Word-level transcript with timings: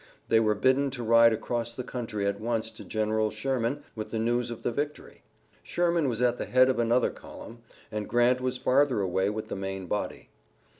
They 0.29 0.39
were 0.39 0.55
bidden 0.55 0.89
to 0.97 1.03
ride 1.03 1.31
across 1.31 1.75
the 1.75 1.83
country 1.83 2.25
at 2.25 2.39
once 2.39 2.71
to 2.71 2.83
General 2.83 3.29
Sherman 3.29 3.83
with 3.95 4.09
the 4.09 4.17
news 4.17 4.49
of 4.49 4.63
the 4.63 4.71
victory. 4.71 5.21
Sherman 5.61 6.09
was 6.09 6.23
at 6.23 6.39
the 6.39 6.45
head 6.47 6.69
of 6.71 6.79
another 6.79 7.11
column, 7.11 7.59
and 7.91 8.09
Grant 8.09 8.41
was 8.41 8.57
farther 8.57 8.99
away 9.01 9.29
with 9.29 9.49
the 9.49 9.55
main 9.55 9.85
body. 9.85 10.29